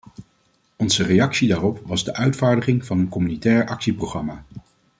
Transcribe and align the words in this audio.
Onze 0.75 1.03
reactie 1.03 1.47
daarop 1.47 1.81
was 1.85 2.03
de 2.03 2.13
uitvaardiging 2.13 2.85
van 2.85 2.99
een 2.99 3.09
communautair 3.09 3.67
actieprogramma. 3.67 4.43